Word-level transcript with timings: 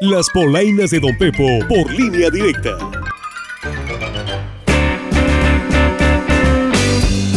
Las 0.00 0.30
polainas 0.30 0.90
de 0.90 0.98
Don 0.98 1.14
Pepo 1.18 1.44
por 1.68 1.92
línea 1.92 2.30
directa. 2.30 2.70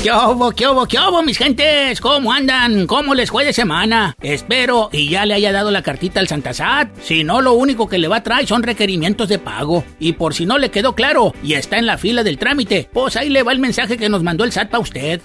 ¿Qué 0.02 0.10
hubo, 0.10 0.50
qué 0.54 0.68
hubo, 0.70 0.86
qué 0.86 0.98
hubo, 0.98 1.22
mis 1.24 1.38
gentes? 1.38 2.00
¿Cómo 2.00 2.32
andan? 2.32 2.88
¿Cómo 2.88 3.16
les 3.16 3.32
fue 3.32 3.44
de 3.44 3.52
semana? 3.52 4.16
Espero 4.22 4.88
y 4.94 5.10
ya 5.10 5.26
le 5.26 5.34
haya 5.34 5.52
dado 5.52 5.72
la 5.72 5.82
cartita 5.82 6.22
al 6.22 6.30
Santasat. 6.30 6.88
Si 7.02 7.26
no, 7.26 7.42
lo 7.42 7.52
único 7.52 7.90
que 7.90 7.98
le 7.98 8.08
va 8.08 8.18
a 8.18 8.24
traer 8.24 8.48
son 8.48 8.64
requerimientos 8.64 9.28
de 9.28 9.40
pago. 9.40 9.84
Y 10.00 10.14
por 10.14 10.34
si 10.34 10.46
no 10.46 10.58
le 10.58 10.72
quedó 10.72 10.96
claro 10.96 11.34
y 11.44 11.56
está 11.56 11.78
en 11.78 11.86
la 11.86 11.98
fila 11.98 12.24
del 12.24 12.38
trámite, 12.38 12.90
pues 12.94 13.18
ahí 13.18 13.28
le 13.28 13.44
va 13.44 13.52
el 13.52 13.60
mensaje 13.60 13.98
que 13.98 14.08
nos 14.08 14.24
mandó 14.24 14.46
el 14.46 14.54
SAT 14.54 14.70
para 14.70 14.80
usted. 14.80 15.20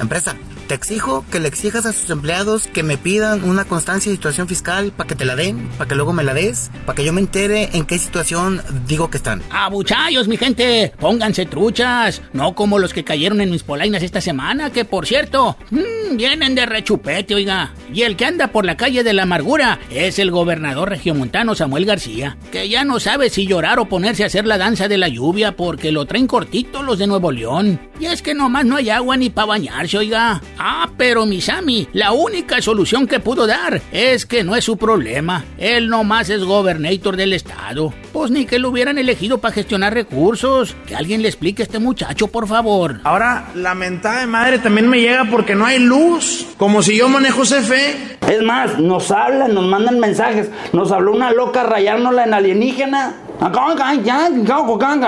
Empresa, 0.00 0.34
te 0.66 0.74
exijo 0.74 1.24
que 1.30 1.40
le 1.40 1.48
exijas 1.48 1.86
a 1.86 1.92
sus 1.92 2.10
empleados 2.10 2.66
que 2.66 2.82
me 2.82 2.98
pidan 2.98 3.44
una 3.44 3.64
constancia 3.64 4.10
de 4.10 4.16
situación 4.16 4.48
fiscal 4.48 4.92
para 4.92 5.08
que 5.08 5.14
te 5.14 5.24
la 5.24 5.36
den, 5.36 5.68
para 5.78 5.88
que 5.88 5.94
luego 5.94 6.12
me 6.12 6.24
la 6.24 6.34
des, 6.34 6.70
para 6.84 6.96
que 6.96 7.04
yo 7.04 7.12
me 7.12 7.20
entere 7.20 7.70
en 7.72 7.86
qué 7.86 7.98
situación 7.98 8.60
digo 8.86 9.10
que 9.10 9.16
están. 9.18 9.42
Abuchayos, 9.50 10.28
mi 10.28 10.36
gente, 10.36 10.92
pónganse 10.98 11.46
truchas, 11.46 12.22
no 12.32 12.54
como 12.54 12.78
los 12.78 12.92
que 12.92 13.04
cayeron 13.04 13.40
en 13.40 13.50
mis 13.50 13.62
polainas 13.62 14.02
esta 14.02 14.20
semana, 14.20 14.70
que 14.70 14.84
por 14.84 15.06
cierto, 15.06 15.56
mmm, 15.70 16.16
vienen 16.16 16.54
de 16.54 16.66
rechupete, 16.66 17.34
oiga. 17.34 17.72
Y 17.92 18.02
el 18.02 18.16
que 18.16 18.26
anda 18.26 18.48
por 18.48 18.64
la 18.64 18.76
calle 18.76 19.04
de 19.04 19.12
la 19.12 19.22
amargura 19.22 19.78
es 19.90 20.18
el 20.18 20.30
gobernador 20.30 20.90
regiomontano 20.90 21.54
Samuel 21.54 21.86
García, 21.86 22.36
que 22.50 22.68
ya 22.68 22.84
no 22.84 23.00
sabe 23.00 23.30
si 23.30 23.46
llorar 23.46 23.78
o 23.78 23.88
ponerse 23.88 24.24
a 24.24 24.26
hacer 24.26 24.46
la 24.46 24.58
danza 24.58 24.88
de 24.88 24.98
la 24.98 25.08
lluvia 25.08 25.56
porque 25.56 25.92
lo 25.92 26.06
traen 26.06 26.26
cortito 26.26 26.82
los 26.82 26.98
de 26.98 27.06
Nuevo 27.06 27.30
León. 27.30 27.80
Y 28.00 28.06
es 28.06 28.22
que 28.22 28.34
nomás 28.34 28.64
no 28.64 28.76
hay 28.76 28.90
agua 28.90 29.16
ni 29.16 29.30
para 29.30 29.46
bañarse, 29.46 29.98
oiga. 29.98 30.42
Ah, 30.68 30.90
pero 30.96 31.26
Misami, 31.26 31.86
la 31.92 32.10
única 32.10 32.60
solución 32.60 33.06
que 33.06 33.20
pudo 33.20 33.46
dar 33.46 33.80
es 33.92 34.26
que 34.26 34.42
no 34.42 34.56
es 34.56 34.64
su 34.64 34.76
problema. 34.76 35.44
Él 35.58 35.88
nomás 35.88 36.28
es 36.28 36.42
gobernator 36.42 37.16
del 37.16 37.34
estado. 37.34 37.94
Pues 38.12 38.32
ni 38.32 38.46
que 38.46 38.58
lo 38.58 38.70
hubieran 38.70 38.98
elegido 38.98 39.38
para 39.38 39.54
gestionar 39.54 39.94
recursos. 39.94 40.74
Que 40.84 40.96
alguien 40.96 41.22
le 41.22 41.28
explique 41.28 41.62
a 41.62 41.66
este 41.66 41.78
muchacho, 41.78 42.26
por 42.26 42.48
favor. 42.48 42.98
Ahora, 43.04 43.46
la 43.54 43.76
mentada 43.76 44.18
de 44.22 44.26
madre 44.26 44.58
también 44.58 44.88
me 44.88 45.00
llega 45.00 45.26
porque 45.30 45.54
no 45.54 45.64
hay 45.64 45.78
luz. 45.78 46.48
Como 46.56 46.82
si 46.82 46.96
yo 46.96 47.08
manejo 47.08 47.42
CFE. 47.42 48.18
Es 48.28 48.42
más, 48.42 48.76
nos 48.80 49.12
hablan, 49.12 49.54
nos 49.54 49.66
mandan 49.66 50.00
mensajes. 50.00 50.50
Nos 50.72 50.90
habló 50.90 51.12
una 51.12 51.30
loca 51.30 51.62
rayárnosla 51.62 52.24
en 52.24 52.34
alienígena. 52.34 53.14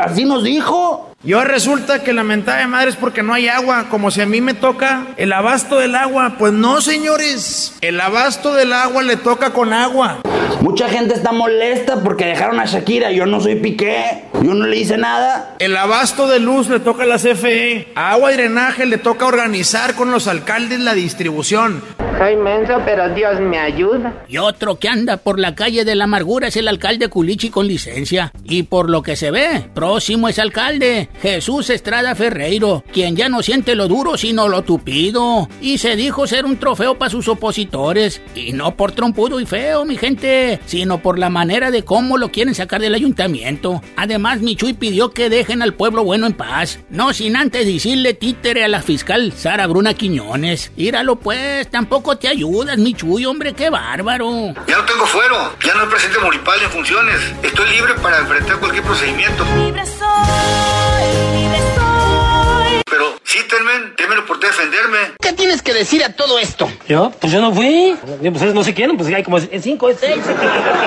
Así 0.03 0.25
nos 0.25 0.45
dijo. 0.45 1.09
Y 1.25 1.33
ahora 1.33 1.51
resulta 1.51 2.05
que 2.05 2.13
la 2.13 2.23
mentada 2.23 2.59
de 2.59 2.69
madre 2.69 2.91
es 2.91 2.97
porque 2.97 3.25
no 3.25 3.35
hay 3.35 3.49
agua, 3.49 3.87
como 3.91 4.11
si 4.13 4.21
a 4.21 4.27
mí 4.27 4.41
me 4.41 4.55
toca 4.55 5.09
el 5.17 5.33
abasto 5.33 5.79
del 5.79 5.97
agua. 5.97 6.37
Pues 6.39 6.53
no, 6.53 6.81
señores, 6.81 7.75
el 7.81 8.01
abasto 8.01 8.55
del 8.55 8.73
agua 8.73 9.03
le 9.03 9.17
toca 9.17 9.51
con 9.53 9.73
agua. 9.73 10.21
Mucha 10.61 10.89
gente 10.89 11.15
está 11.15 11.33
molesta 11.33 12.03
porque 12.03 12.25
dejaron 12.25 12.61
a 12.61 12.67
Shakira. 12.67 13.11
Yo 13.11 13.27
no 13.27 13.41
soy 13.41 13.57
Piqué, 13.57 14.25
yo 14.43 14.55
no 14.55 14.67
le 14.67 14.77
hice 14.77 14.97
nada. 14.97 15.57
El 15.59 15.77
abasto 15.77 16.29
de 16.29 16.39
luz 16.39 16.69
le 16.69 16.79
toca 16.79 17.03
a 17.03 17.07
la 17.07 17.17
CFE. 17.17 17.89
A 17.97 18.13
agua 18.13 18.33
y 18.33 18.37
drenaje 18.37 18.87
le 18.87 18.99
toca 18.99 19.27
organizar 19.27 19.95
con 19.95 20.13
los 20.13 20.29
alcaldes 20.29 20.79
la 20.81 20.95
distribución. 20.95 21.83
Soy 22.19 22.35
menso, 22.35 22.83
pero 22.85 23.15
Dios 23.15 23.39
me 23.41 23.59
ayuda. 23.59 24.25
Y 24.27 24.39
otro 24.39 24.81
que 24.81 24.89
anda 24.89 25.19
por 25.19 25.39
la 25.39 25.55
calle 25.55 25.85
de 25.85 25.95
la 25.95 26.05
amargura 26.05 26.49
es 26.49 26.57
el 26.57 26.67
alcalde 26.67 27.09
Culichi 27.09 27.49
con 27.49 27.69
licencia. 27.69 28.33
Y 28.43 28.65
por 28.65 28.91
lo 28.91 29.03
que 29.03 29.15
se 29.15 29.31
ve, 29.31 29.71
próximo 29.73 30.29
es 30.29 30.41
alcalde. 30.41 31.09
Jesús 31.23 31.71
Estrada 31.71 32.17
Ferreiro, 32.17 32.83
quien 32.93 33.15
ya 33.15 33.29
no 33.29 33.41
siente 33.43 33.77
lo 33.77 33.87
duro 33.87 34.17
sino 34.17 34.49
lo 34.49 34.63
tupido, 34.63 35.49
y 35.61 35.79
se 35.79 35.95
dijo 35.95 36.27
ser 36.27 36.45
un 36.45 36.57
trofeo 36.57 36.99
para 36.99 37.11
sus 37.11 37.29
opositores, 37.29 38.21
y 38.35 38.53
no 38.53 38.77
por 38.77 38.91
trompudo 38.93 39.39
y 39.39 39.47
feo, 39.47 39.85
mi 39.85 39.97
gente, 39.97 40.59
sino 40.67 40.99
por 40.99 41.19
la 41.19 41.31
manera 41.31 41.71
de 41.71 41.85
cómo 41.85 42.19
lo 42.19 42.31
quieren 42.31 42.55
sacar 42.55 42.81
del 42.81 42.95
ayuntamiento. 42.95 43.81
Además, 43.97 44.41
Michuy 44.41 44.73
pidió 44.73 45.11
que 45.11 45.31
dejen 45.31 45.63
al 45.63 45.75
pueblo 45.75 46.03
bueno 46.03 46.27
en 46.27 46.33
paz, 46.33 46.81
no 46.91 47.13
sin 47.13 47.37
antes 47.37 47.65
decirle 47.65 48.15
títere 48.15 48.65
a 48.65 48.69
la 48.69 48.83
fiscal 48.83 49.33
Sara 49.33 49.69
Bruna 49.69 49.95
Quiñones. 49.95 50.73
Íralo 50.77 51.17
pues, 51.17 51.69
tampoco 51.69 52.08
te 52.17 52.29
ayudas, 52.29 52.79
Michuy, 52.79 53.27
hombre, 53.27 53.53
qué 53.53 53.71
bárbaro. 53.71 54.55
Ya 54.67 54.77
no 54.77 54.85
tengo 54.85 55.07
fuero, 55.07 55.53
ya 55.65 55.75
no 55.75 55.83
hay 55.83 55.87
presidente 55.89 56.21
municipal 56.21 56.63
en 56.63 56.71
funciones, 56.71 57.21
estoy 57.43 57.69
libre 57.71 57.95
para 57.95 58.19
enfrentar 58.19 58.59
cualquier 58.59 58.85
procedimiento. 58.85 59.45
Libre 59.57 59.85
soy, 59.87 61.37
libre 61.37 61.59
soy. 61.77 62.83
Pero 62.91 63.15
sí, 63.25 63.39
Telmen, 63.49 63.95
témelo 63.97 64.25
por 64.27 64.41
defenderme. 64.41 64.99
¿Qué 65.21 65.33
tienes 65.33 65.63
que 65.63 65.75
decir 65.75 66.03
a 66.05 66.15
todo 66.15 66.39
esto? 66.39 66.71
¿Yo? 66.89 67.13
Pues 67.21 67.33
yo 67.33 67.41
no 67.41 67.53
fui. 67.53 67.97
Pues 68.21 68.55
no 68.55 68.65
sé 68.65 68.75
quién, 68.75 68.97
pues 68.97 69.13
hay 69.13 69.23
como 69.23 69.39
es 69.39 69.49
cinco, 69.63 69.89
es 69.89 69.99
seis. 70.01 70.23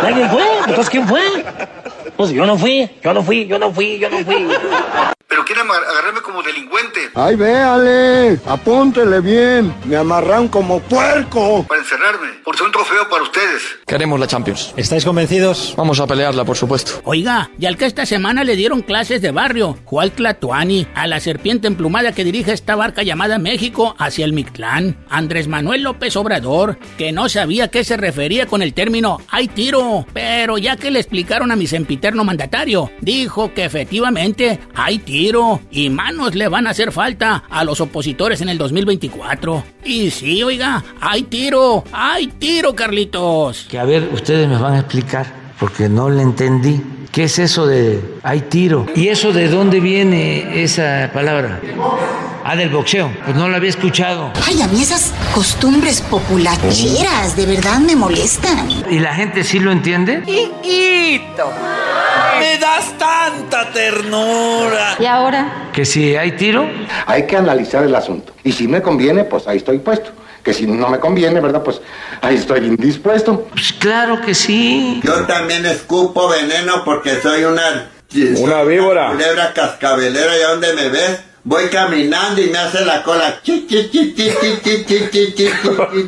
¿Alguien 0.04 0.30
fue? 0.30 0.44
Entonces, 0.60 0.90
¿quién 0.90 1.08
fue? 1.08 1.22
Pues 2.18 2.32
yo 2.32 2.46
no 2.46 2.58
fui, 2.58 2.90
yo 3.04 3.14
no 3.14 3.24
fui, 3.24 3.48
yo 3.48 3.58
no 3.60 3.72
fui, 3.72 4.00
yo 4.00 4.10
no 4.10 4.24
fui. 4.26 4.48
Quieren 5.54 5.70
agar- 5.70 5.84
agarrarme 5.84 6.22
como 6.22 6.42
delincuente 6.44 7.12
Ay, 7.14 7.36
véale, 7.36 8.40
apúntele 8.48 9.20
bien. 9.20 9.76
Me 9.84 9.98
amarran 9.98 10.48
como 10.48 10.80
puerco. 10.80 11.66
para 11.68 11.82
encerrarme, 11.82 12.30
por 12.46 12.56
ser 12.56 12.68
un 12.68 12.72
trofeo 12.72 13.10
para 13.10 13.22
ustedes. 13.42 13.62
Queremos 13.86 14.20
la 14.20 14.28
Champions. 14.28 14.74
¿Estáis 14.78 15.06
convencidos? 15.06 15.74
Vamos 15.78 16.00
a 16.00 16.08
pelearla, 16.08 16.46
por 16.46 16.58
supuesto. 16.58 17.02
Oiga, 17.04 17.52
y 17.60 17.66
al 17.66 17.78
que 17.78 17.86
esta 17.86 18.06
semana 18.06 18.44
le 18.44 18.56
dieron 18.56 18.82
clases 18.82 19.22
de 19.22 19.32
barrio, 19.32 19.78
Juan 19.86 20.12
Tlatuani, 20.12 20.88
a 20.96 21.08
la 21.08 21.20
serpiente 21.20 21.68
emplumada 21.68 22.14
que 22.14 22.24
dirige 22.24 22.54
esta 22.54 22.76
barca 22.76 23.04
llamada 23.04 23.38
México 23.38 23.96
hacia 23.98 24.26
el 24.26 24.34
Mictlán, 24.34 24.98
Andrés 25.10 25.48
Manuel 25.48 25.84
López 25.84 26.16
Obrador, 26.16 26.78
que 26.98 27.12
no 27.12 27.30
sabía 27.30 27.70
qué 27.70 27.84
se 27.84 27.98
refería 27.98 28.46
con 28.46 28.62
el 28.62 28.74
término 28.74 29.20
hay 29.30 29.48
tiro, 29.48 30.06
pero 30.14 30.58
ya 30.58 30.76
que 30.76 30.92
le 30.92 31.00
explicaron 31.00 31.52
a 31.52 31.56
mi 31.56 31.68
sempiterno 31.68 32.24
mandatario, 32.24 32.92
dijo 33.02 33.54
que 33.54 33.66
efectivamente 33.66 34.60
hay 34.74 35.00
tiro 35.00 35.62
y 35.72 35.90
manos 35.90 36.36
le 36.36 36.48
van 36.48 36.68
a 36.68 36.72
hacer 36.72 36.92
falta 36.92 37.44
a 37.50 37.64
los 37.64 37.82
opositores 37.82 38.42
en 38.42 38.50
el 38.50 38.58
2024. 38.58 39.64
Y 39.84 40.12
sí, 40.12 40.44
oiga, 40.44 40.84
hay 41.00 41.24
tiro, 41.24 41.84
hay 41.92 42.28
tiro, 42.28 42.76
Carlitos. 43.32 43.68
Que 43.70 43.80
a 43.80 43.86
ver, 43.86 44.10
ustedes 44.14 44.48
me 44.48 44.58
van 44.58 44.74
a 44.74 44.80
explicar, 44.80 45.26
porque 45.60 45.90
no 45.90 46.10
le 46.10 46.22
entendí. 46.22 46.82
¿Qué 47.12 47.26
es 47.26 47.40
eso 47.40 47.68
de 47.68 48.00
hay 48.24 48.42
tiro? 48.42 48.86
¿Y 48.96 49.10
eso 49.10 49.34
de 49.34 49.50
dónde 49.50 49.82
viene 49.82 50.64
esa 50.64 51.10
palabra? 51.14 51.60
Ah, 52.44 52.56
del 52.56 52.70
boxeo. 52.70 53.12
Pues 53.26 53.36
no 53.36 53.50
lo 53.50 53.56
había 53.58 53.70
escuchado. 53.70 54.32
Ay, 54.48 54.62
a 54.62 54.68
mí 54.68 54.82
esas 54.82 55.14
costumbres 55.36 56.02
populacheras 56.02 57.36
de 57.36 57.46
verdad 57.46 57.80
me 57.80 57.96
molestan. 57.96 58.70
¿Y 58.90 59.00
la 59.00 59.14
gente 59.14 59.44
sí 59.44 59.60
lo 59.60 59.72
entiende? 59.72 60.24
Hijito, 60.26 61.52
me 62.40 62.58
das 62.58 62.98
tanta 62.98 63.70
ternura. 63.72 64.96
¿Y 64.98 65.06
ahora? 65.06 65.70
Que 65.74 65.84
si 65.84 66.16
hay 66.16 66.32
tiro, 66.38 66.66
Hay 67.06 67.28
que 67.28 67.36
analizar 67.36 67.84
el 67.84 67.94
asunto. 67.94 68.34
Y 68.44 68.54
si 68.54 68.68
me 68.68 68.82
conviene, 68.82 69.26
pues 69.26 69.48
ahí 69.48 69.58
estoy 69.58 69.80
puesto. 69.80 70.12
Que 70.44 70.54
si 70.54 70.66
no 70.66 70.90
me 70.90 71.00
conviene, 71.00 71.40
¿verdad? 71.40 71.64
Pues 71.64 71.82
ahí 72.22 72.36
estoy 72.36 72.66
indispuesto. 72.66 73.48
pues 73.52 73.74
claro 73.74 74.22
que 74.22 74.34
sí. 74.34 75.02
Yo 75.04 75.26
también 75.26 75.66
escupo 75.66 76.28
veneno 76.30 76.84
porque 76.84 77.22
soy 77.22 77.44
una... 77.44 77.90
Una 78.40 78.64
víbora. 78.64 79.12
Culebra 79.12 79.54
cascabelera, 79.54 80.38
¿y 80.38 80.42
dónde 80.42 80.74
me 80.74 80.90
ves? 80.90 81.20
Voy 81.44 81.70
caminando 81.70 82.40
y 82.40 82.50
me 82.52 82.58
hace 82.60 82.86
la 82.86 83.02
cola. 83.02 83.42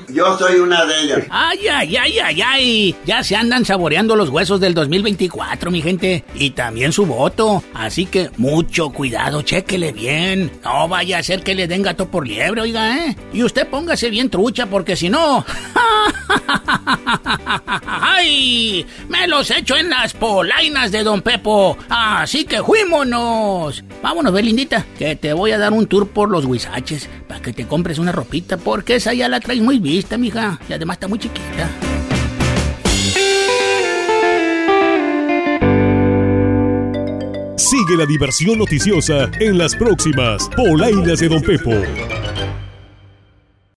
Yo 0.10 0.38
soy 0.38 0.60
una 0.60 0.86
de 0.86 1.02
ellas. 1.02 1.20
Ay, 1.32 1.68
ay, 1.68 1.98
ay, 1.98 2.20
ay, 2.20 2.42
ay. 2.42 2.96
Ya 3.06 3.24
se 3.24 3.36
andan 3.36 3.66
saboreando 3.66 4.16
los 4.16 4.30
huesos 4.30 4.60
del 4.60 4.76
2024, 4.76 5.72
mi 5.72 5.82
gente. 5.82 6.24
Y 6.36 6.52
también 6.52 6.94
su 6.94 7.08
voto. 7.08 7.64
Así 7.74 8.06
que 8.06 8.30
mucho 8.38 8.92
cuidado, 8.92 9.42
chéquele 9.42 9.92
bien. 9.92 10.52
No 10.64 10.88
vaya 10.88 11.18
a 11.18 11.24
ser 11.24 11.42
que 11.42 11.56
le 11.56 11.68
den 11.68 11.82
gato 11.82 12.10
por 12.10 12.28
liebre, 12.28 12.62
oiga, 12.62 13.08
¿eh? 13.08 13.18
Y 13.34 13.44
usted 13.44 13.68
póngase 13.68 14.12
bien 14.12 14.30
trucha, 14.30 14.68
porque 14.68 14.96
si 14.96 15.10
no. 15.10 15.44
¡Ay! 17.86 18.86
Me 19.10 19.28
los 19.28 19.50
echo 19.52 19.76
en 19.78 19.90
las 19.90 20.14
polainas 20.14 20.92
de 20.92 21.04
Don 21.04 21.22
Pepo. 21.22 21.78
Así 21.90 22.46
que 22.46 22.62
fuímonos. 22.64 23.84
Vámonos, 24.02 24.34
Belindita, 24.34 24.86
que 24.98 25.16
te 25.16 25.34
voy 25.34 25.52
a 25.52 25.58
dar 25.58 25.74
un 25.74 25.88
tour 25.88 26.08
por 26.08 26.30
los 26.30 26.46
huizaches 26.46 27.10
para 27.28 27.42
que 27.42 27.54
te 27.54 27.68
compres 27.68 28.00
una 28.00 28.12
ropita, 28.12 28.58
porque 28.58 28.96
esa 28.96 29.14
ya 29.14 29.30
la 29.30 29.40
traes 29.40 29.62
muy 29.62 29.80
vista, 29.80 30.18
mija. 30.18 30.60
Y 30.68 30.74
además 30.74 30.96
está 30.96 31.08
muy 31.08 31.20
chiquita. 31.20 31.70
Sigue 37.58 37.98
la 37.98 38.06
diversión 38.06 38.60
noticiosa 38.60 39.32
en 39.40 39.58
las 39.58 39.76
próximas 39.76 40.48
Polainas 40.56 41.20
de 41.20 41.28
Don 41.28 41.42
Pepo. 41.42 41.72